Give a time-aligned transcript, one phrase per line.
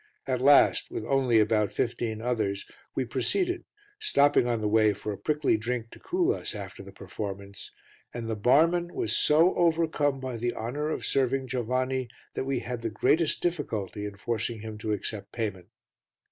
[0.25, 2.65] At last, with only about fifteen others,
[2.95, 3.65] we proceeded,
[3.99, 7.69] stopping on the way for a prickly drink to cool us after the performance,
[8.11, 12.81] and the barman was so overcome by the honour of serving Giovanni that we had
[12.81, 15.67] the greatest difficulty in forcing him to accept payment.